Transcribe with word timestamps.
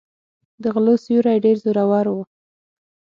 د 0.61 0.63
غلو 0.73 0.95
سیوری 1.03 1.37
ډېر 1.45 1.57
زورور 1.63 2.05
و. 2.15 2.17